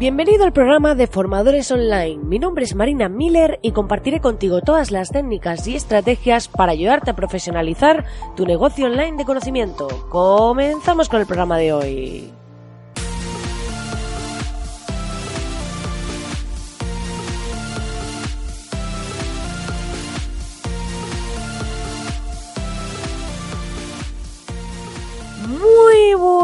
Bienvenido 0.00 0.44
al 0.44 0.54
programa 0.54 0.94
de 0.94 1.06
Formadores 1.06 1.70
Online. 1.70 2.24
Mi 2.24 2.38
nombre 2.38 2.64
es 2.64 2.74
Marina 2.74 3.10
Miller 3.10 3.58
y 3.60 3.72
compartiré 3.72 4.18
contigo 4.18 4.62
todas 4.62 4.90
las 4.90 5.10
técnicas 5.10 5.68
y 5.68 5.76
estrategias 5.76 6.48
para 6.48 6.72
ayudarte 6.72 7.10
a 7.10 7.16
profesionalizar 7.16 8.06
tu 8.34 8.46
negocio 8.46 8.86
online 8.86 9.18
de 9.18 9.26
conocimiento. 9.26 9.88
Comenzamos 10.08 11.10
con 11.10 11.20
el 11.20 11.26
programa 11.26 11.58
de 11.58 11.74
hoy. 11.74 12.39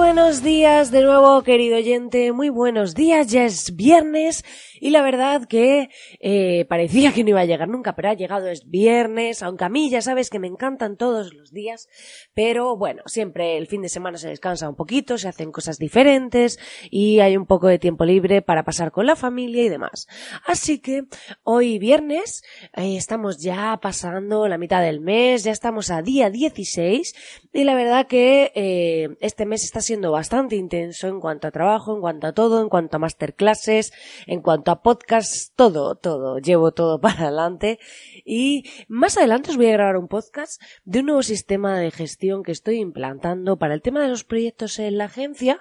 Buenos 0.07 0.45
días 0.45 0.93
de 0.93 1.03
nuevo, 1.03 1.43
querido 1.43 1.79
oyente. 1.79 2.31
Muy 2.31 2.49
buenos 2.49 2.95
días. 2.95 3.27
Ya 3.27 3.45
es 3.45 3.75
viernes 3.75 4.45
y 4.81 4.91
la 4.91 5.03
verdad 5.03 5.47
que 5.49 5.91
eh, 6.21 6.65
parecía 6.69 7.13
que 7.13 7.25
no 7.25 7.31
iba 7.31 7.41
a 7.41 7.45
llegar 7.45 7.69
nunca, 7.69 7.97
pero 7.97 8.11
ha 8.11 8.15
llegado, 8.15 8.47
es 8.47 8.71
viernes, 8.71 9.43
aunque 9.43 9.65
a 9.65 9.69
mí 9.69 9.91
ya 9.91 10.01
sabes 10.03 10.31
que 10.31 10.39
me 10.39 10.47
encantan 10.47 10.97
todos 10.97 11.35
los 11.35 11.51
días, 11.51 11.89
pero 12.35 12.77
bueno, 12.77 13.03
siempre 13.07 13.57
el 13.59 13.67
fin 13.67 13.83
de 13.83 13.89
semana 13.89 14.17
se 14.17 14.29
descansa 14.29 14.69
un 14.69 14.77
poquito, 14.77 15.19
se 15.19 15.27
hacen 15.27 15.51
cosas 15.51 15.77
diferentes 15.79 16.61
y 16.89 17.19
hay 17.19 17.37
un 17.37 17.47
poco 17.47 17.67
de 17.67 17.81
tiempo 17.81 18.05
libre 18.05 18.43
para 18.43 18.65
pasar 18.65 18.93
con 18.93 19.07
la 19.07 19.17
familia 19.17 19.65
y 19.65 19.69
demás. 19.69 20.07
Así 20.47 20.79
que 20.79 21.03
hoy 21.43 21.81
viernes 21.81 22.45
eh, 22.77 22.97
estamos 22.97 23.39
ya 23.39 23.79
pasando 23.83 24.47
la 24.47 24.57
mitad 24.57 24.83
del 24.83 25.01
mes, 25.01 25.43
ya 25.43 25.51
estamos 25.51 25.91
a 25.91 26.01
día 26.01 26.31
16 26.31 27.15
y 27.53 27.65
la 27.65 27.75
verdad 27.75 28.07
que 28.07 28.53
eh, 28.55 29.17
este 29.21 29.47
mes 29.47 29.65
está 29.65 29.81
siendo 29.81 29.96
bastante 30.03 30.57
intenso 30.57 31.09
en 31.09 31.21
cuanto 31.21 31.49
a 31.49 31.51
trabajo, 31.51 31.95
en 31.95 32.01
cuanto 32.01 32.27
a 32.27 32.33
todo, 32.33 32.61
en 32.61 32.69
cuanto 32.69 32.97
a 32.97 33.01
masterclasses, 33.01 33.93
en 34.27 34.43
cuanto 34.43 34.71
a 34.71 34.83
podcast, 34.83 35.55
todo, 35.57 35.95
todo, 35.95 36.39
llevo 36.39 36.73
todo 36.73 37.01
para 37.01 37.23
adelante. 37.23 37.79
Y 38.25 38.65
más 38.89 39.17
adelante 39.17 39.51
os 39.51 39.57
voy 39.57 39.67
a 39.67 39.73
grabar 39.73 39.97
un 39.97 40.09
podcast 40.09 40.61
de 40.85 41.01
un 41.01 41.07
nuevo 41.07 41.23
sistema 41.23 41.79
de 41.79 41.91
gestión 41.91 42.43
que 42.43 42.53
estoy 42.53 42.77
implantando 42.77 43.57
para 43.57 43.75
el 43.75 43.83
tema 43.83 44.03
de 44.03 44.09
los 44.09 44.25
proyectos 44.25 44.79
en 44.79 44.99
la 44.99 45.07
agencia 45.07 45.61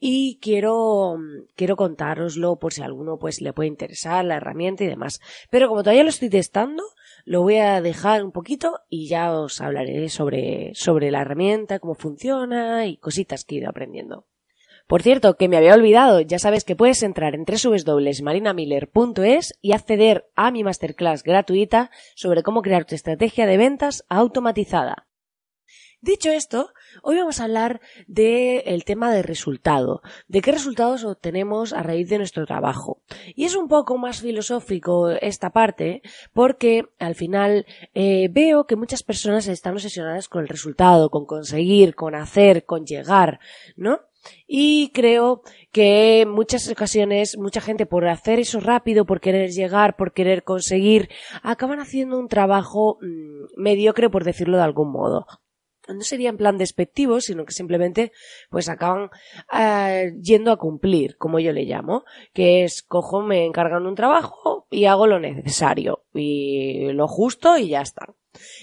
y 0.00 0.38
quiero, 0.40 1.16
quiero 1.56 1.76
contároslo 1.76 2.56
por 2.56 2.72
si 2.72 2.82
a 2.82 2.86
alguno 2.86 3.18
pues 3.18 3.40
le 3.40 3.52
puede 3.52 3.68
interesar 3.68 4.24
la 4.24 4.36
herramienta 4.36 4.84
y 4.84 4.88
demás. 4.88 5.20
Pero 5.50 5.68
como 5.68 5.82
todavía 5.82 6.02
lo 6.02 6.10
estoy 6.10 6.30
testando, 6.30 6.82
lo 7.24 7.42
voy 7.42 7.56
a 7.56 7.80
dejar 7.80 8.24
un 8.24 8.32
poquito 8.32 8.80
y 8.88 9.08
ya 9.08 9.32
os 9.32 9.60
hablaré 9.60 10.08
sobre, 10.08 10.72
sobre 10.74 11.10
la 11.10 11.22
herramienta, 11.22 11.78
cómo 11.78 11.94
funciona 11.94 12.86
y 12.86 12.96
cositas 12.98 13.44
que 13.44 13.56
he 13.56 13.58
ido 13.58 13.70
aprendiendo. 13.70 14.26
Por 14.86 15.02
cierto, 15.02 15.38
que 15.38 15.48
me 15.48 15.56
había 15.56 15.72
olvidado, 15.72 16.20
ya 16.20 16.38
sabes 16.38 16.64
que 16.64 16.76
puedes 16.76 17.02
entrar 17.02 17.34
en 17.34 17.46
www.marinamiller.es 17.46 19.54
y 19.62 19.72
acceder 19.72 20.26
a 20.36 20.50
mi 20.50 20.62
masterclass 20.62 21.22
gratuita 21.22 21.90
sobre 22.14 22.42
cómo 22.42 22.60
crear 22.60 22.84
tu 22.84 22.94
estrategia 22.94 23.46
de 23.46 23.56
ventas 23.56 24.04
automatizada. 24.10 25.06
Dicho 26.04 26.30
esto, 26.30 26.68
hoy 27.02 27.16
vamos 27.16 27.40
a 27.40 27.44
hablar 27.44 27.80
del 28.06 28.84
tema 28.84 29.10
de 29.10 29.22
resultado, 29.22 30.02
de 30.28 30.42
qué 30.42 30.52
resultados 30.52 31.02
obtenemos 31.02 31.72
a 31.72 31.82
raíz 31.82 32.10
de 32.10 32.18
nuestro 32.18 32.44
trabajo. 32.44 33.00
Y 33.34 33.46
es 33.46 33.56
un 33.56 33.68
poco 33.68 33.96
más 33.96 34.20
filosófico 34.20 35.08
esta 35.08 35.48
parte, 35.48 36.02
porque 36.34 36.84
al 36.98 37.14
final 37.14 37.64
eh, 37.94 38.28
veo 38.30 38.66
que 38.66 38.76
muchas 38.76 39.02
personas 39.02 39.48
están 39.48 39.72
obsesionadas 39.72 40.28
con 40.28 40.42
el 40.42 40.48
resultado, 40.48 41.08
con 41.08 41.24
conseguir, 41.24 41.94
con 41.94 42.14
hacer, 42.14 42.66
con 42.66 42.84
llegar, 42.84 43.40
¿no? 43.74 44.00
Y 44.46 44.90
creo 44.92 45.40
que 45.72 46.20
en 46.20 46.28
muchas 46.28 46.68
ocasiones 46.68 47.38
mucha 47.38 47.62
gente 47.62 47.86
por 47.86 48.06
hacer 48.08 48.40
eso 48.40 48.60
rápido, 48.60 49.06
por 49.06 49.22
querer 49.22 49.52
llegar, 49.52 49.96
por 49.96 50.12
querer 50.12 50.44
conseguir, 50.44 51.08
acaban 51.42 51.80
haciendo 51.80 52.18
un 52.18 52.28
trabajo 52.28 52.98
mmm, 53.00 53.46
mediocre 53.56 54.10
por 54.10 54.24
decirlo 54.24 54.58
de 54.58 54.64
algún 54.64 54.92
modo 54.92 55.26
no 55.88 56.02
sería 56.02 56.30
en 56.30 56.36
plan 56.36 56.58
despectivo, 56.58 57.20
sino 57.20 57.44
que 57.44 57.52
simplemente 57.52 58.12
pues 58.50 58.68
acaban 58.68 59.10
uh, 59.52 60.20
yendo 60.20 60.52
a 60.52 60.56
cumplir, 60.56 61.16
como 61.16 61.38
yo 61.38 61.52
le 61.52 61.64
llamo, 61.64 62.04
que 62.32 62.64
es 62.64 62.82
cojo, 62.82 63.22
me 63.22 63.44
encargan 63.44 63.86
un 63.86 63.94
trabajo 63.94 64.66
y 64.70 64.86
hago 64.86 65.06
lo 65.06 65.20
necesario 65.20 66.04
y 66.14 66.92
lo 66.92 67.08
justo 67.08 67.56
y 67.58 67.68
ya 67.68 67.82
está. 67.82 68.14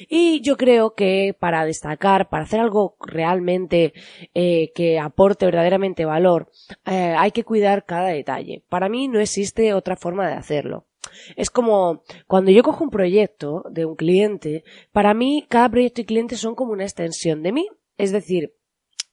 Y 0.10 0.42
yo 0.42 0.58
creo 0.58 0.96
que 0.96 1.36
para 1.38 1.66
destacar, 1.66 2.30
para 2.30 2.44
hacer 2.44 2.60
algo 2.60 2.98
realmente 3.00 3.94
eh, 4.34 4.72
que 4.76 5.00
aporte 5.00 5.46
verdaderamente 5.46 6.06
valor, 6.06 6.52
eh, 6.86 7.16
hay 7.18 7.32
que 7.32 7.44
cuidar 7.44 7.86
cada 7.86 8.10
detalle. 8.10 8.64
Para 8.70 8.90
mí 8.90 9.08
no 9.08 9.20
existe 9.20 9.74
otra 9.74 9.96
forma 9.96 10.28
de 10.28 10.34
hacerlo. 10.34 10.88
Es 11.36 11.50
como 11.50 12.04
cuando 12.28 12.52
yo 12.52 12.64
cojo 12.64 12.84
un 12.84 12.90
proyecto 12.90 13.64
de 13.70 13.86
un 13.86 13.96
cliente, 13.96 14.64
para 14.92 15.14
mí 15.14 15.46
cada 15.50 15.70
proyecto 15.70 16.02
y 16.02 16.06
cliente 16.06 16.36
son 16.36 16.56
como 16.56 16.74
una 16.74 16.84
extensión 16.84 17.44
de 17.44 17.52
mí. 17.52 17.68
Es 17.98 18.12
decir, 18.12 18.54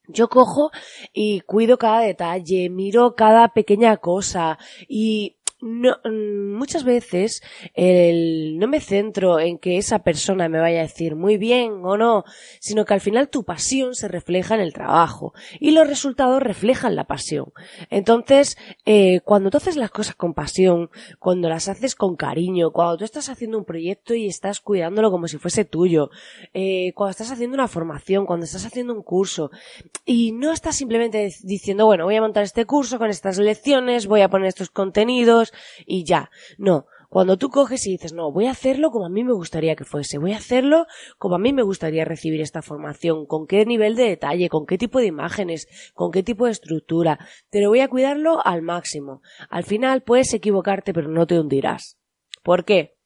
yo 0.09 0.29
cojo 0.29 0.71
y 1.13 1.41
cuido 1.43 1.79
cada 1.79 2.01
detalle, 2.01 2.71
miro 2.71 3.15
cada 3.15 3.49
pequeña 3.49 3.99
cosa 3.99 4.59
y 4.89 5.38
no, 5.61 5.97
mm, 6.05 6.57
muchas 6.57 6.85
veces 6.85 7.43
el, 7.75 8.59
no 8.59 8.69
me 8.69 8.81
centro 8.81 9.41
en 9.41 9.59
que 9.59 9.77
esa 9.77 10.01
persona 10.01 10.49
me 10.49 10.61
vaya 10.61 10.81
a 10.81 10.83
decir 10.83 11.17
muy 11.17 11.37
bien 11.37 11.81
o 11.83 11.97
no, 11.97 12.25
sino 12.61 12.85
que 12.85 12.95
al 12.95 13.01
final 13.01 13.29
tu 13.29 13.45
pasión 13.45 13.95
se 13.95 14.09
refleja 14.09 14.55
en 14.55 14.61
el 14.61 14.73
trabajo 14.73 15.33
y 15.59 15.73
los 15.73 15.87
resultados 15.87 16.43
reflejan 16.43 16.95
la 16.95 17.05
pasión. 17.05 17.53
Entonces, 17.91 18.57
eh, 18.87 19.21
cuando 19.25 19.51
tú 19.51 19.57
haces 19.57 19.77
las 19.77 19.91
cosas 19.91 20.15
con 20.15 20.35
pasión, 20.35 20.91
cuando 21.19 21.49
las 21.49 21.69
haces 21.69 21.95
con 21.95 22.17
cariño, 22.17 22.71
cuando 22.71 22.99
tú 22.99 23.05
estás 23.05 23.29
haciendo 23.29 23.59
un 23.59 23.65
proyecto 23.65 24.15
y 24.15 24.27
estás 24.27 24.61
cuidándolo 24.61 25.11
como 25.11 25.29
si 25.29 25.39
fuese 25.39 25.65
tuyo, 25.65 26.11
eh, 26.55 26.93
cuando 26.95 27.11
estás 27.11 27.33
haciendo 27.33 27.55
una 27.55 27.69
formación, 27.69 28.27
cuando 28.27 28.45
estás 28.45 28.65
haciendo 28.65 28.95
un 28.95 29.03
curso 29.03 29.51
y 30.05 30.33
no 30.33 30.53
estás 30.53 30.77
simplemente 30.77 31.33
diciendo, 31.43 31.87
bueno, 31.87 32.05
voy 32.05 32.17
a 32.17 32.21
montar 32.21 32.45
este 32.45 32.65
curso 32.65 32.99
con 32.99 33.11
estas 33.11 33.39
lecciones, 33.39 34.07
voy 34.07 34.21
a 34.21 34.29
poner 34.29 34.49
estos 34.49 34.71
contenidos, 34.71 35.48
y 35.87 36.05
ya. 36.05 36.31
No. 36.57 36.87
Cuando 37.09 37.39
tú 37.39 37.49
coges 37.49 37.87
y 37.87 37.93
dices, 37.93 38.13
no, 38.13 38.31
voy 38.31 38.47
a 38.47 38.51
hacerlo 38.51 38.91
como 38.91 39.07
a 39.07 39.09
mí 39.09 39.25
me 39.25 39.33
gustaría 39.33 39.77
que 39.77 39.85
fuese, 39.85 40.19
voy 40.19 40.33
a 40.33 40.37
hacerlo 40.37 40.87
como 41.17 41.37
a 41.37 41.39
mí 41.39 41.55
me 41.55 41.63
gustaría 41.63 42.05
recibir 42.05 42.43
esta 42.43 42.61
formación, 42.61 43.25
con 43.25 43.47
qué 43.47 43.65
nivel 43.65 43.97
de 43.97 44.05
detalle, 44.05 44.51
con 44.51 44.67
qué 44.67 44.77
tipo 44.77 44.99
de 44.99 45.07
imágenes, 45.07 45.69
con 45.95 46.11
qué 46.11 46.23
tipo 46.23 46.45
de 46.45 46.53
estructura, 46.53 47.19
pero 47.51 47.71
voy 47.71 47.81
a 47.81 47.89
cuidarlo 47.89 48.45
al 48.45 48.61
máximo. 48.61 49.23
Al 49.49 49.65
final 49.65 50.03
puedes 50.03 50.35
equivocarte, 50.35 50.93
pero 50.93 51.09
no 51.09 51.27
te 51.27 51.41
hundirás. 51.41 51.97
¿Por 52.43 52.67
qué? 52.67 52.99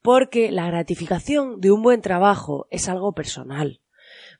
Porque 0.00 0.50
la 0.50 0.66
gratificación 0.66 1.60
de 1.60 1.70
un 1.70 1.82
buen 1.82 2.00
trabajo 2.00 2.66
es 2.70 2.88
algo 2.88 3.12
personal. 3.12 3.79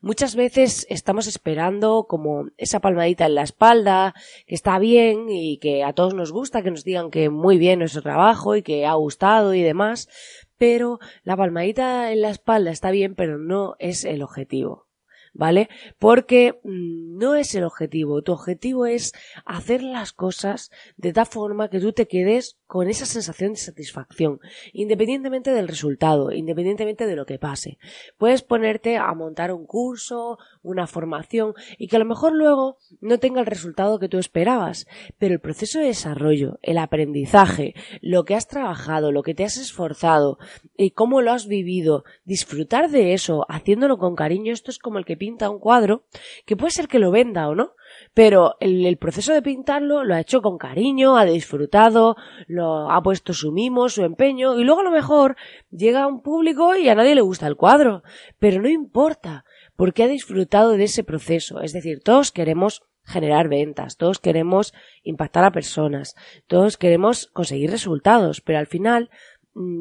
Muchas 0.02 0.34
veces 0.34 0.86
estamos 0.88 1.26
esperando 1.26 2.06
como 2.08 2.46
esa 2.56 2.80
palmadita 2.80 3.26
en 3.26 3.34
la 3.34 3.42
espalda, 3.42 4.14
que 4.46 4.54
está 4.54 4.78
bien 4.78 5.28
y 5.28 5.58
que 5.58 5.84
a 5.84 5.92
todos 5.92 6.14
nos 6.14 6.32
gusta, 6.32 6.62
que 6.62 6.70
nos 6.70 6.84
digan 6.84 7.10
que 7.10 7.28
muy 7.28 7.58
bien 7.58 7.80
nuestro 7.80 8.00
trabajo 8.00 8.56
y 8.56 8.62
que 8.62 8.86
ha 8.86 8.94
gustado 8.94 9.52
y 9.52 9.62
demás, 9.62 10.08
pero 10.56 11.00
la 11.22 11.36
palmadita 11.36 12.12
en 12.12 12.22
la 12.22 12.30
espalda 12.30 12.70
está 12.70 12.90
bien, 12.90 13.14
pero 13.14 13.36
no 13.36 13.76
es 13.78 14.06
el 14.06 14.22
objetivo. 14.22 14.89
¿Vale? 15.32 15.68
Porque 15.98 16.58
mm, 16.64 17.18
no 17.18 17.34
es 17.34 17.54
el 17.54 17.64
objetivo. 17.64 18.22
Tu 18.22 18.32
objetivo 18.32 18.86
es 18.86 19.12
hacer 19.44 19.82
las 19.82 20.12
cosas 20.12 20.70
de 20.96 21.12
tal 21.12 21.26
forma 21.26 21.68
que 21.68 21.80
tú 21.80 21.92
te 21.92 22.06
quedes 22.06 22.58
con 22.66 22.88
esa 22.88 23.04
sensación 23.04 23.52
de 23.52 23.58
satisfacción, 23.58 24.38
independientemente 24.72 25.50
del 25.50 25.66
resultado, 25.66 26.30
independientemente 26.30 27.04
de 27.06 27.16
lo 27.16 27.26
que 27.26 27.38
pase. 27.38 27.78
Puedes 28.16 28.42
ponerte 28.42 28.96
a 28.96 29.12
montar 29.12 29.52
un 29.52 29.66
curso, 29.66 30.38
una 30.62 30.86
formación 30.86 31.54
y 31.78 31.88
que 31.88 31.96
a 31.96 31.98
lo 31.98 32.04
mejor 32.04 32.32
luego 32.32 32.78
no 33.00 33.18
tenga 33.18 33.40
el 33.40 33.46
resultado 33.46 33.98
que 33.98 34.08
tú 34.08 34.18
esperabas, 34.18 34.86
pero 35.18 35.34
el 35.34 35.40
proceso 35.40 35.80
de 35.80 35.86
desarrollo, 35.86 36.60
el 36.62 36.78
aprendizaje, 36.78 37.74
lo 38.00 38.24
que 38.24 38.36
has 38.36 38.46
trabajado, 38.46 39.10
lo 39.10 39.24
que 39.24 39.34
te 39.34 39.42
has 39.42 39.56
esforzado 39.56 40.38
y 40.76 40.92
cómo 40.92 41.22
lo 41.22 41.32
has 41.32 41.48
vivido, 41.48 42.04
disfrutar 42.24 42.90
de 42.90 43.14
eso, 43.14 43.46
haciéndolo 43.48 43.98
con 43.98 44.14
cariño, 44.14 44.52
esto 44.52 44.70
es 44.70 44.78
como 44.78 44.98
el 44.98 45.04
que 45.04 45.16
pinta 45.20 45.50
un 45.50 45.58
cuadro, 45.58 46.06
que 46.46 46.56
puede 46.56 46.72
ser 46.72 46.88
que 46.88 46.98
lo 46.98 47.10
venda 47.10 47.46
o 47.46 47.54
no, 47.54 47.74
pero 48.14 48.56
el, 48.58 48.96
proceso 48.96 49.34
de 49.34 49.42
pintarlo 49.42 50.02
lo 50.02 50.14
ha 50.14 50.20
hecho 50.20 50.40
con 50.40 50.56
cariño, 50.56 51.18
ha 51.18 51.26
disfrutado, 51.26 52.16
lo 52.46 52.90
ha 52.90 53.02
puesto 53.02 53.34
su 53.34 53.52
mimo, 53.52 53.90
su 53.90 54.02
empeño, 54.02 54.58
y 54.58 54.64
luego 54.64 54.80
a 54.80 54.84
lo 54.84 54.90
mejor 54.90 55.36
llega 55.70 56.04
a 56.04 56.06
un 56.06 56.22
público 56.22 56.74
y 56.74 56.88
a 56.88 56.94
nadie 56.94 57.14
le 57.14 57.20
gusta 57.20 57.46
el 57.46 57.56
cuadro. 57.56 58.02
Pero 58.38 58.62
no 58.62 58.68
importa, 58.68 59.44
porque 59.76 60.02
ha 60.02 60.08
disfrutado 60.08 60.70
de 60.70 60.84
ese 60.84 61.04
proceso. 61.04 61.60
Es 61.60 61.74
decir, 61.74 62.00
todos 62.02 62.32
queremos 62.32 62.82
generar 63.04 63.48
ventas, 63.48 63.98
todos 63.98 64.20
queremos 64.20 64.72
impactar 65.02 65.44
a 65.44 65.52
personas, 65.52 66.14
todos 66.46 66.78
queremos 66.78 67.26
conseguir 67.26 67.70
resultados, 67.70 68.40
pero 68.40 68.58
al 68.58 68.66
final 68.66 69.10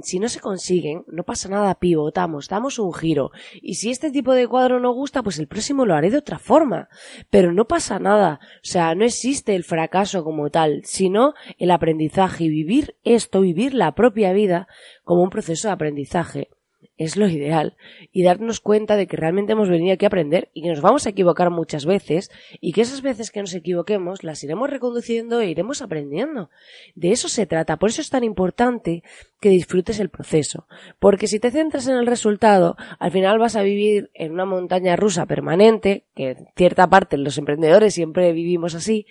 si 0.02 0.20
no 0.20 0.30
se 0.30 0.40
consiguen, 0.40 1.04
no 1.08 1.24
pasa 1.24 1.48
nada, 1.48 1.76
pivotamos, 1.76 2.48
damos 2.48 2.80
un 2.80 2.94
giro. 2.94 3.32
Y 3.62 3.76
si 3.76 3.92
este 3.92 4.12
tipo 4.12 4.34
de 4.34 4.48
cuadro 4.48 4.80
no 4.80 4.94
gusta, 4.94 5.22
pues 5.22 5.40
el 5.40 5.48
próximo 5.48 5.86
lo 5.86 5.94
haré 5.94 6.10
de 6.10 6.18
otra 6.18 6.40
forma. 6.40 6.90
Pero 7.30 7.54
no 7.54 7.68
pasa 7.68 8.00
nada. 8.00 8.40
O 8.42 8.64
sea, 8.64 8.96
no 8.96 9.06
existe 9.06 9.56
el 9.56 9.64
fracaso 9.64 10.24
como 10.24 10.50
tal, 10.50 10.82
sino 10.84 11.34
el 11.58 11.72
aprendizaje 11.72 12.46
y 12.46 12.50
vivir 12.50 12.96
esto, 13.04 13.42
vivir 13.42 13.74
la 13.74 13.94
propia 13.94 14.34
vida 14.34 14.68
como 15.04 15.24
un 15.24 15.30
proceso 15.30 15.68
de 15.68 15.74
aprendizaje 15.74 16.50
es 17.00 17.16
lo 17.16 17.28
ideal. 17.28 17.78
Y 18.12 18.24
darnos 18.24 18.60
cuenta 18.60 18.98
de 18.98 19.08
que 19.08 19.16
realmente 19.16 19.54
hemos 19.54 19.70
venido 19.70 19.94
aquí 19.94 20.06
a 20.06 20.10
aprender 20.10 20.50
y 20.54 20.62
que 20.62 20.70
nos 20.70 20.82
vamos 20.82 21.08
a 21.08 21.10
equivocar 21.10 21.50
muchas 21.50 21.86
veces 21.86 22.30
y 22.60 22.74
que 22.74 22.82
esas 22.82 23.02
veces 23.02 23.32
que 23.32 23.40
nos 23.40 23.56
equivoquemos 23.56 24.24
las 24.24 24.44
iremos 24.44 24.70
reconduciendo 24.70 25.40
e 25.40 25.50
iremos 25.50 25.82
aprendiendo. 25.82 26.50
De 26.96 27.12
eso 27.12 27.30
se 27.30 27.48
trata, 27.48 27.78
por 27.78 27.90
eso 27.90 28.02
es 28.02 28.10
tan 28.10 28.26
importante 28.26 29.02
que 29.40 29.50
disfrutes 29.50 30.02
el 30.02 30.10
proceso, 30.10 30.68
porque 31.00 31.28
si 31.28 31.40
te 31.40 31.52
centras 31.52 31.88
en 31.88 31.96
el 31.96 32.06
resultado, 32.06 32.76
al 33.00 33.12
final 33.12 33.40
vas 33.40 33.56
a 33.56 33.64
vivir 33.64 34.12
en 34.14 34.34
una 34.34 34.44
montaña 34.44 34.98
rusa 34.98 35.26
permanente, 35.26 36.06
que 36.16 36.32
en 36.32 36.48
cierta 36.58 36.90
parte 36.90 37.18
los 37.18 37.38
emprendedores 37.38 37.94
siempre 37.94 38.34
vivimos 38.34 38.76
así, 38.76 39.06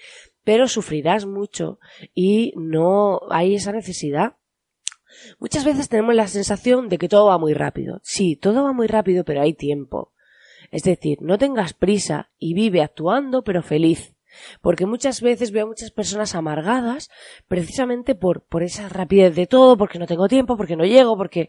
pero 0.44 0.69
sufrirás 0.69 1.25
mucho 1.25 1.81
y 2.14 2.52
no 2.55 3.20
hay 3.31 3.55
esa 3.55 3.73
necesidad 3.73 4.35
Muchas 5.38 5.65
veces 5.65 5.88
tenemos 5.88 6.15
la 6.15 6.29
sensación 6.29 6.88
de 6.88 6.99
que 6.99 7.09
todo 7.09 7.26
va 7.26 7.38
muy 7.38 7.55
rápido. 7.55 8.00
Sí, 8.03 8.37
todo 8.37 8.65
va 8.65 8.73
muy 8.73 8.87
rápido, 8.87 9.25
pero 9.25 9.41
hay 9.43 9.55
tiempo. 9.55 10.12
Es 10.70 10.82
decir, 10.82 11.19
no 11.20 11.38
tengas 11.38 11.73
prisa 11.73 12.31
y 12.38 12.55
vive 12.55 12.82
actuando 12.82 13.43
pero 13.43 13.62
feliz. 13.62 14.15
Porque 14.61 14.87
muchas 14.87 15.20
veces 15.20 15.50
veo 15.50 15.65
a 15.65 15.69
muchas 15.69 15.91
personas 15.91 16.35
amargadas 16.35 17.11
precisamente 17.49 18.15
por, 18.15 18.43
por 18.43 18.62
esa 18.62 18.88
rapidez 18.88 19.35
de 19.35 19.47
todo, 19.47 19.76
porque 19.76 19.99
no 19.99 20.06
tengo 20.06 20.29
tiempo, 20.29 20.56
porque 20.56 20.76
no 20.76 20.85
llego, 20.85 21.17
porque, 21.17 21.49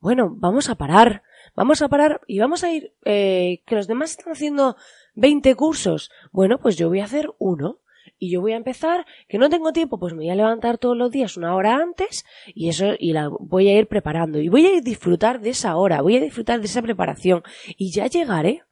bueno, 0.00 0.32
vamos 0.36 0.70
a 0.70 0.76
parar, 0.76 1.22
vamos 1.54 1.82
a 1.82 1.88
parar 1.88 2.20
y 2.26 2.38
vamos 2.38 2.64
a 2.64 2.72
ir, 2.72 2.94
eh, 3.04 3.62
que 3.66 3.74
los 3.74 3.86
demás 3.86 4.12
están 4.12 4.32
haciendo 4.32 4.76
20 5.14 5.54
cursos. 5.56 6.10
Bueno, 6.30 6.58
pues 6.58 6.76
yo 6.76 6.88
voy 6.88 7.00
a 7.00 7.04
hacer 7.04 7.28
uno 7.38 7.81
y 8.22 8.30
yo 8.30 8.40
voy 8.40 8.52
a 8.52 8.56
empezar, 8.56 9.04
que 9.26 9.36
no 9.36 9.50
tengo 9.50 9.72
tiempo, 9.72 9.98
pues 9.98 10.12
me 10.12 10.18
voy 10.18 10.30
a 10.30 10.36
levantar 10.36 10.78
todos 10.78 10.96
los 10.96 11.10
días 11.10 11.36
una 11.36 11.56
hora 11.56 11.74
antes 11.74 12.24
y 12.54 12.68
eso 12.68 12.92
y 12.96 13.14
la 13.14 13.28
voy 13.28 13.68
a 13.68 13.76
ir 13.76 13.88
preparando 13.88 14.38
y 14.38 14.48
voy 14.48 14.64
a 14.64 14.80
disfrutar 14.80 15.40
de 15.40 15.50
esa 15.50 15.74
hora, 15.74 16.02
voy 16.02 16.18
a 16.18 16.20
disfrutar 16.20 16.60
de 16.60 16.66
esa 16.66 16.82
preparación 16.82 17.42
y 17.76 17.90
ya 17.90 18.06
llegaré. 18.06 18.62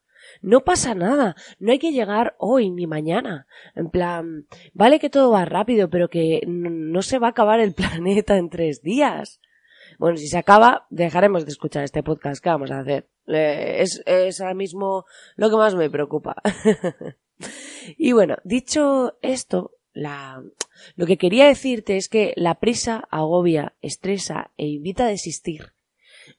No 0.40 0.60
pasa 0.60 0.94
nada, 0.94 1.34
no 1.58 1.72
hay 1.72 1.80
que 1.80 1.90
llegar 1.90 2.36
hoy 2.38 2.70
ni 2.70 2.86
mañana. 2.86 3.48
En 3.74 3.90
plan, 3.90 4.46
vale 4.72 5.00
que 5.00 5.10
todo 5.10 5.32
va 5.32 5.44
rápido, 5.44 5.90
pero 5.90 6.08
que 6.08 6.42
no 6.46 7.02
se 7.02 7.18
va 7.18 7.26
a 7.26 7.30
acabar 7.30 7.58
el 7.58 7.74
planeta 7.74 8.36
en 8.36 8.50
tres 8.50 8.82
días. 8.82 9.40
Bueno, 9.98 10.16
si 10.16 10.28
se 10.28 10.38
acaba, 10.38 10.86
dejaremos 10.90 11.44
de 11.44 11.50
escuchar 11.50 11.82
este 11.82 12.04
podcast. 12.04 12.40
¿Qué 12.40 12.50
vamos 12.50 12.70
a 12.70 12.78
hacer? 12.78 13.08
es, 13.26 14.00
es 14.06 14.40
ahora 14.40 14.54
mismo 14.54 15.06
lo 15.34 15.50
que 15.50 15.56
más 15.56 15.74
me 15.74 15.90
preocupa. 15.90 16.36
Y 17.98 18.12
bueno, 18.12 18.36
dicho 18.44 19.18
esto, 19.22 19.72
la, 19.92 20.42
lo 20.96 21.06
que 21.06 21.18
quería 21.18 21.46
decirte 21.46 21.96
es 21.96 22.08
que 22.08 22.32
la 22.36 22.56
prisa 22.56 23.04
agobia, 23.10 23.74
estresa 23.80 24.50
e 24.56 24.66
invita 24.66 25.04
a 25.04 25.08
desistir. 25.08 25.72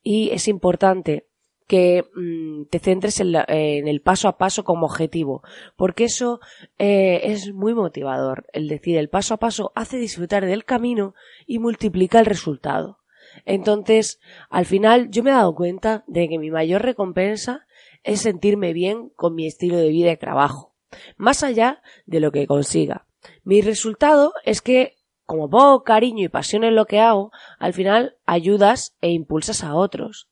Y 0.03 0.29
es 0.31 0.47
importante 0.47 1.27
que 1.67 2.05
mm, 2.15 2.65
te 2.65 2.79
centres 2.79 3.19
en, 3.19 3.35
el 3.87 4.01
paso 4.01 4.27
a 4.27 4.37
paso 4.37 4.63
como 4.63 4.85
objetivo, 4.85 5.41
porque 5.75 6.05
eso 6.05 6.39
eh, 6.77 7.21
es 7.23 7.53
muy 7.53 7.73
motivador. 7.73 8.45
El 8.51 8.67
decir 8.67 8.97
el 8.97 9.09
paso 9.09 9.35
a 9.35 9.37
paso 9.37 9.71
hace 9.75 9.97
disfrutar 9.97 10.45
del 10.45 10.65
camino 10.65 11.13
y 11.45 11.59
multiplica 11.59 12.19
el 12.19 12.25
resultado. 12.25 12.99
Entonces, 13.45 14.19
al 14.49 14.65
final 14.65 15.09
yo 15.11 15.23
me 15.23 15.29
he 15.29 15.33
dado 15.33 15.55
cuenta 15.55 16.03
de 16.07 16.27
que 16.27 16.37
mi 16.37 16.51
mayor 16.51 16.81
recompensa 16.81 17.65
es 18.03 18.21
sentirme 18.21 18.73
bien 18.73 19.09
con 19.15 19.35
mi 19.35 19.47
estilo 19.47 19.77
de 19.77 19.89
vida 19.89 20.11
y 20.11 20.17
trabajo 20.17 20.70
más 21.17 21.43
allá 21.43 21.81
de 22.05 22.19
lo 22.19 22.31
que 22.31 22.47
consiga. 22.47 23.07
Mi 23.43 23.61
resultado 23.61 24.33
es 24.43 24.61
que, 24.61 24.97
como 25.25 25.49
pongo 25.49 25.83
cariño 25.83 26.25
y 26.25 26.29
pasión 26.29 26.63
en 26.63 26.75
lo 26.75 26.85
que 26.85 26.99
hago, 26.99 27.31
al 27.59 27.73
final 27.73 28.17
ayudas 28.25 28.95
e 29.01 29.11
impulsas 29.11 29.63
a 29.63 29.75
otros. 29.75 30.29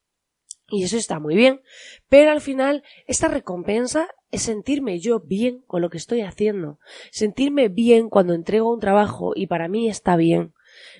Y 0.71 0.83
eso 0.83 0.97
está 0.97 1.19
muy 1.19 1.35
bien. 1.35 1.61
Pero 2.09 2.31
al 2.31 2.41
final, 2.41 2.83
esta 3.07 3.27
recompensa 3.27 4.07
es 4.31 4.43
sentirme 4.43 4.99
yo 4.99 5.19
bien 5.19 5.63
con 5.65 5.81
lo 5.81 5.89
que 5.89 5.97
estoy 5.97 6.21
haciendo. 6.21 6.79
Sentirme 7.11 7.69
bien 7.69 8.09
cuando 8.09 8.33
entrego 8.33 8.71
un 8.71 8.79
trabajo 8.79 9.33
y 9.35 9.47
para 9.47 9.67
mí 9.67 9.89
está 9.89 10.15
bien. 10.15 10.53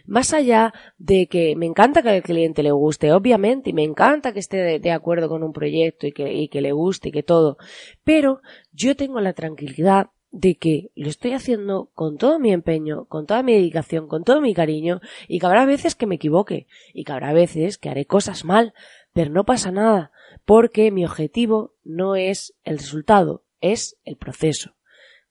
Más 0.06 0.34
allá 0.34 0.74
de 0.98 1.28
que 1.28 1.56
me 1.56 1.66
encanta 1.66 2.02
que 2.02 2.10
al 2.10 2.24
cliente 2.24 2.64
le 2.64 2.72
guste, 2.72 3.12
obviamente, 3.12 3.70
y 3.70 3.74
me 3.74 3.84
encanta 3.84 4.34
que 4.34 4.40
esté 4.40 4.80
de, 4.80 4.92
acuerdo 4.92 5.30
con 5.30 5.44
un 5.44 5.54
proyecto 5.54 6.08
y 6.08 6.12
que, 6.12 6.34
y 6.34 6.48
que 6.48 6.62
le 6.62 6.72
guste 6.72 7.10
y 7.10 7.12
que 7.12 7.24
todo, 7.24 7.58
pero 8.04 8.42
yo 8.72 8.96
tengo 8.96 9.20
la 9.22 9.34
tranquilidad 9.34 10.10
de 10.32 10.56
que 10.56 10.92
lo 10.96 11.10
estoy 11.10 11.34
haciendo 11.34 11.90
con 11.94 12.18
todo 12.18 12.40
mi 12.40 12.52
empeño, 12.52 13.06
con 13.06 13.26
toda 13.26 13.44
mi 13.44 13.54
dedicación, 13.54 14.08
con 14.08 14.24
todo 14.24 14.42
mi 14.42 14.54
cariño, 14.54 15.02
y 15.28 15.40
que 15.40 15.46
habrá 15.46 15.66
veces 15.66 15.96
que 15.96 16.06
me 16.06 16.16
equivoque, 16.16 16.68
y 16.94 17.04
que 17.04 17.12
habrá 17.12 17.34
veces 17.34 17.78
que 17.78 17.90
haré 17.90 18.06
cosas 18.06 18.46
mal, 18.46 18.74
pero 19.14 19.32
no 19.32 19.44
pasa 19.44 19.72
nada, 19.72 20.12
porque 20.46 20.92
mi 20.92 21.06
objetivo 21.06 21.74
no 21.84 22.16
es 22.16 22.54
el 22.64 22.78
resultado, 22.78 23.44
es 23.62 23.98
el 24.04 24.18
proceso. 24.18 24.76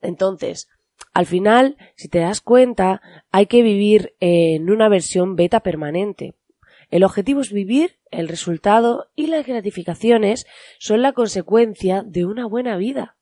Entonces, 0.01 0.69
al 1.15 1.27
final, 1.27 1.77
si 1.97 2.09
te 2.09 2.21
das 2.21 2.41
cuenta, 2.41 3.03
hay 3.31 3.47
que 3.47 3.63
vivir 3.63 4.15
en 4.21 4.71
una 4.71 4.89
versión 4.89 5.37
beta 5.37 5.61
permanente. 5.61 6.35
El 6.91 7.05
objetivo 7.05 7.41
es 7.41 7.53
vivir, 7.53 7.99
el 8.11 8.29
resultado 8.29 9.11
y 9.15 9.27
las 9.27 9.47
gratificaciones 9.47 10.47
son 10.79 11.03
la 11.03 11.13
consecuencia 11.13 12.03
de 12.07 12.25
una 12.25 12.47
buena 12.47 12.77
vida. 12.77 13.17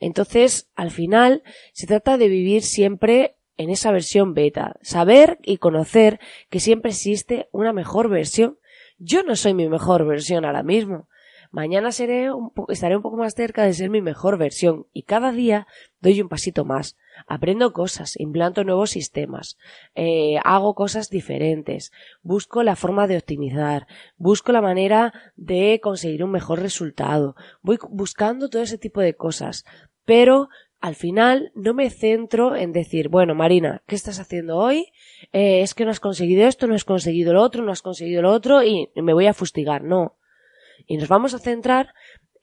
Entonces, 0.00 0.70
al 0.74 0.90
final, 0.90 1.42
se 1.72 1.86
trata 1.86 2.16
de 2.16 2.28
vivir 2.28 2.62
siempre 2.62 3.36
en 3.56 3.68
esa 3.70 3.92
versión 3.92 4.32
beta, 4.32 4.76
saber 4.80 5.38
y 5.42 5.58
conocer 5.58 6.20
que 6.50 6.60
siempre 6.60 6.90
existe 6.90 7.48
una 7.52 7.72
mejor 7.72 8.08
versión. 8.08 8.58
Yo 8.98 9.22
no 9.22 9.36
soy 9.36 9.54
mi 9.54 9.68
mejor 9.68 10.06
versión 10.06 10.44
ahora 10.44 10.62
mismo, 10.62 11.08
Mañana 11.54 11.90
estaré 11.90 12.32
un 12.32 13.02
poco 13.02 13.16
más 13.16 13.36
cerca 13.36 13.62
de 13.62 13.72
ser 13.74 13.88
mi 13.88 14.02
mejor 14.02 14.38
versión 14.38 14.88
y 14.92 15.04
cada 15.04 15.30
día 15.30 15.68
doy 16.00 16.20
un 16.20 16.28
pasito 16.28 16.64
más. 16.64 16.96
Aprendo 17.26 17.72
cosas, 17.72 18.18
implanto 18.18 18.64
nuevos 18.64 18.90
sistemas, 18.90 19.56
eh, 19.94 20.36
hago 20.44 20.74
cosas 20.74 21.10
diferentes, 21.10 21.92
busco 22.22 22.62
la 22.62 22.76
forma 22.76 23.06
de 23.06 23.16
optimizar, 23.16 23.86
busco 24.16 24.52
la 24.52 24.60
manera 24.60 25.12
de 25.36 25.80
conseguir 25.82 26.24
un 26.24 26.30
mejor 26.30 26.60
resultado, 26.60 27.36
voy 27.62 27.78
buscando 27.90 28.48
todo 28.48 28.62
ese 28.62 28.78
tipo 28.78 29.00
de 29.00 29.14
cosas, 29.14 29.64
pero 30.04 30.48
al 30.84 30.96
final 30.96 31.50
no 31.54 31.72
me 31.72 31.88
centro 31.88 32.56
en 32.56 32.72
decir, 32.72 33.08
bueno, 33.08 33.34
Marina, 33.34 33.82
¿qué 33.86 33.94
estás 33.94 34.20
haciendo 34.20 34.58
hoy? 34.58 34.92
Eh, 35.32 35.62
es 35.62 35.72
que 35.72 35.86
no 35.86 35.90
has 35.90 35.98
conseguido 35.98 36.46
esto, 36.46 36.66
no 36.66 36.74
has 36.74 36.84
conseguido 36.84 37.32
lo 37.32 37.40
otro, 37.40 37.64
no 37.64 37.72
has 37.72 37.80
conseguido 37.80 38.20
lo 38.20 38.30
otro 38.30 38.62
y 38.62 38.90
me 38.94 39.14
voy 39.14 39.26
a 39.26 39.32
fustigar. 39.32 39.82
No. 39.82 40.18
Y 40.86 40.98
nos 40.98 41.08
vamos 41.08 41.32
a 41.32 41.38
centrar 41.38 41.94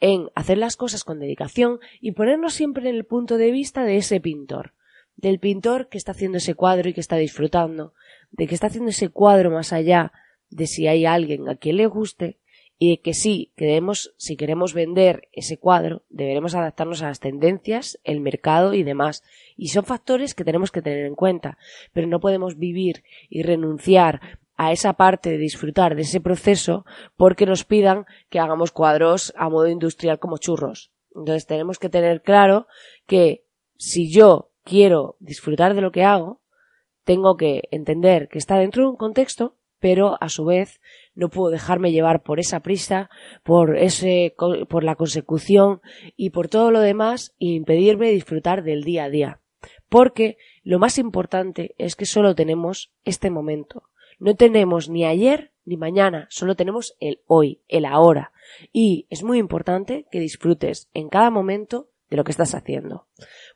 en 0.01 0.29
hacer 0.35 0.57
las 0.57 0.75
cosas 0.75 1.03
con 1.03 1.19
dedicación 1.19 1.79
y 2.01 2.11
ponernos 2.11 2.53
siempre 2.53 2.89
en 2.89 2.95
el 2.95 3.05
punto 3.05 3.37
de 3.37 3.51
vista 3.51 3.85
de 3.85 3.97
ese 3.97 4.19
pintor, 4.19 4.73
del 5.15 5.39
pintor 5.39 5.87
que 5.87 5.97
está 5.97 6.11
haciendo 6.11 6.39
ese 6.39 6.55
cuadro 6.55 6.89
y 6.89 6.93
que 6.93 6.99
está 6.99 7.15
disfrutando, 7.15 7.93
de 8.31 8.47
que 8.47 8.55
está 8.55 8.67
haciendo 8.67 8.89
ese 8.89 9.09
cuadro 9.09 9.51
más 9.51 9.71
allá 9.71 10.11
de 10.49 10.67
si 10.67 10.87
hay 10.87 11.05
alguien 11.05 11.47
a 11.47 11.55
quien 11.55 11.77
le 11.77 11.85
guste 11.85 12.39
y 12.83 12.89
de 12.89 12.99
que 12.99 13.13
sí, 13.13 13.51
queremos, 13.55 14.11
si 14.17 14.35
queremos 14.35 14.73
vender 14.73 15.29
ese 15.33 15.59
cuadro, 15.59 16.01
deberemos 16.09 16.55
adaptarnos 16.55 17.03
a 17.03 17.09
las 17.09 17.19
tendencias, 17.19 17.99
el 18.03 18.21
mercado 18.21 18.73
y 18.73 18.81
demás. 18.81 19.23
Y 19.55 19.67
son 19.67 19.85
factores 19.85 20.33
que 20.33 20.43
tenemos 20.43 20.71
que 20.71 20.81
tener 20.81 21.05
en 21.05 21.13
cuenta, 21.13 21.59
pero 21.93 22.07
no 22.07 22.19
podemos 22.19 22.57
vivir 22.57 23.03
y 23.29 23.43
renunciar 23.43 24.39
a 24.55 24.71
esa 24.71 24.93
parte 24.93 25.31
de 25.31 25.37
disfrutar 25.37 25.95
de 25.95 26.03
ese 26.03 26.21
proceso 26.21 26.85
porque 27.15 27.45
nos 27.45 27.63
pidan 27.63 28.05
que 28.29 28.39
hagamos 28.39 28.71
cuadros 28.71 29.33
a 29.35 29.49
modo 29.49 29.67
industrial 29.67 30.19
como 30.19 30.37
churros. 30.37 30.91
Entonces 31.15 31.45
tenemos 31.45 31.79
que 31.79 31.89
tener 31.89 32.21
claro 32.21 32.67
que 33.05 33.43
si 33.77 34.11
yo 34.11 34.51
quiero 34.63 35.17
disfrutar 35.19 35.73
de 35.73 35.81
lo 35.81 35.91
que 35.91 36.03
hago, 36.03 36.41
tengo 37.03 37.35
que 37.35 37.63
entender 37.71 38.27
que 38.29 38.37
está 38.37 38.57
dentro 38.57 38.83
de 38.83 38.89
un 38.89 38.95
contexto, 38.95 39.57
pero 39.79 40.21
a 40.21 40.29
su 40.29 40.45
vez 40.45 40.79
no 41.15 41.29
puedo 41.29 41.49
dejarme 41.49 41.91
llevar 41.91 42.21
por 42.21 42.39
esa 42.39 42.59
prisa, 42.59 43.09
por 43.43 43.77
ese, 43.77 44.35
por 44.69 44.83
la 44.83 44.95
consecución 44.95 45.81
y 46.15 46.29
por 46.29 46.47
todo 46.47 46.71
lo 46.71 46.79
demás 46.79 47.33
e 47.39 47.47
impedirme 47.47 48.11
disfrutar 48.11 48.63
del 48.63 48.83
día 48.83 49.05
a 49.05 49.09
día. 49.09 49.41
Porque 49.89 50.37
lo 50.63 50.79
más 50.79 50.97
importante 50.97 51.73
es 51.77 51.95
que 51.95 52.05
solo 52.05 52.35
tenemos 52.35 52.91
este 53.03 53.29
momento. 53.31 53.83
No 54.21 54.35
tenemos 54.35 54.87
ni 54.87 55.03
ayer 55.03 55.51
ni 55.65 55.77
mañana, 55.77 56.27
solo 56.29 56.55
tenemos 56.55 56.95
el 56.99 57.21
hoy, 57.25 57.59
el 57.67 57.85
ahora. 57.85 58.31
Y 58.71 59.07
es 59.09 59.23
muy 59.23 59.39
importante 59.39 60.05
que 60.11 60.19
disfrutes 60.19 60.89
en 60.93 61.09
cada 61.09 61.31
momento 61.31 61.89
de 62.07 62.17
lo 62.17 62.23
que 62.23 62.29
estás 62.29 62.53
haciendo. 62.53 63.07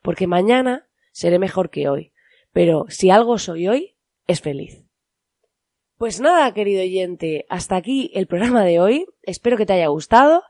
Porque 0.01 0.25
mañana 0.25 0.87
seré 1.11 1.37
mejor 1.37 1.69
que 1.69 1.87
hoy. 1.87 2.13
Pero 2.51 2.87
si 2.89 3.11
algo 3.11 3.37
soy 3.37 3.67
hoy, 3.67 3.95
es 4.25 4.41
feliz. 4.41 4.83
Pues 5.99 6.19
nada, 6.19 6.51
querido 6.55 6.81
oyente, 6.81 7.45
hasta 7.47 7.75
aquí 7.75 8.09
el 8.15 8.25
programa 8.25 8.63
de 8.65 8.79
hoy. 8.79 9.05
Espero 9.25 9.57
que 9.57 9.65
te 9.65 9.73
haya 9.73 9.87
gustado 9.87 10.43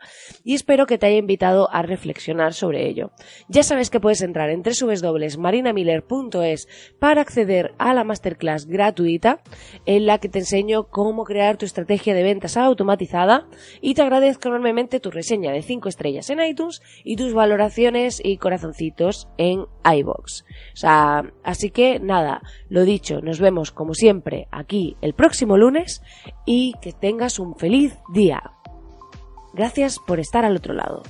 y 0.43 0.53
espero 0.53 0.85
que 0.85 0.97
te 0.97 1.07
haya 1.07 1.17
invitado 1.17 1.69
a 1.71 1.81
reflexionar 1.81 2.53
sobre 2.53 2.87
ello. 2.87 3.11
Ya 3.47 3.63
sabes 3.63 3.89
que 3.89 3.99
puedes 3.99 4.21
entrar 4.21 4.49
en 4.49 4.63
www.marinamiller.es 4.63 6.67
para 6.99 7.21
acceder 7.21 7.73
a 7.77 7.93
la 7.93 8.03
masterclass 8.03 8.65
gratuita 8.65 9.41
en 9.85 10.05
la 10.05 10.19
que 10.19 10.29
te 10.29 10.39
enseño 10.39 10.87
cómo 10.89 11.23
crear 11.23 11.57
tu 11.57 11.65
estrategia 11.65 12.13
de 12.13 12.23
ventas 12.23 12.57
automatizada 12.57 13.47
y 13.81 13.93
te 13.93 14.01
agradezco 14.01 14.49
enormemente 14.49 14.99
tu 14.99 15.11
reseña 15.11 15.51
de 15.51 15.61
5 15.61 15.89
estrellas 15.89 16.29
en 16.29 16.41
iTunes 16.41 16.81
y 17.03 17.15
tus 17.15 17.33
valoraciones 17.33 18.21
y 18.23 18.37
corazoncitos 18.37 19.27
en 19.37 19.65
iBox. 19.83 20.43
O 20.73 20.75
sea, 20.75 21.31
así 21.43 21.69
que 21.69 21.99
nada, 21.99 22.41
lo 22.69 22.83
dicho, 22.83 23.21
nos 23.21 23.39
vemos 23.39 23.71
como 23.71 23.93
siempre 23.93 24.47
aquí 24.51 24.97
el 25.01 25.13
próximo 25.13 25.57
lunes 25.57 26.01
y 26.45 26.73
que 26.81 26.91
tengas 26.91 27.39
un 27.39 27.55
feliz 27.55 27.97
día. 28.13 28.51
Gracias 29.55 29.99
por 29.99 30.19
estar 30.19 30.43
al 30.43 30.57
otro 30.57 30.73
lado. 30.73 31.01